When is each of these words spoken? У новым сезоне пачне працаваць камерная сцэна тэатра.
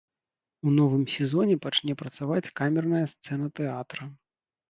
У 0.69 0.71
новым 0.77 1.03
сезоне 1.15 1.57
пачне 1.65 1.93
працаваць 2.01 2.51
камерная 2.61 3.05
сцэна 3.13 3.51
тэатра. 3.59 4.03